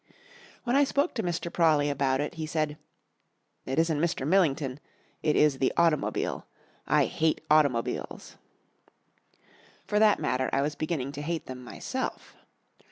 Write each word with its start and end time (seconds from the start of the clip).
When 0.63 0.75
I 0.75 0.83
spoke 0.83 1.13
to 1.13 1.21
Mr. 1.21 1.53
Prawley 1.53 1.87
about 1.87 2.21
it 2.21 2.33
he 2.33 2.47
said, 2.47 2.79
"It 3.67 3.77
isn't 3.77 3.99
Mr. 4.01 4.25
Millington. 4.27 4.79
It 5.21 5.35
is 5.35 5.59
the 5.59 5.71
automobile. 5.77 6.47
I 6.87 7.05
hate 7.05 7.41
automobiles!" 7.51 8.35
For 9.85 9.99
that 9.99 10.19
matter, 10.19 10.49
I 10.51 10.63
was 10.63 10.73
beginning 10.73 11.11
to 11.11 11.21
hate 11.21 11.45
them 11.45 11.63
myself. 11.63 12.35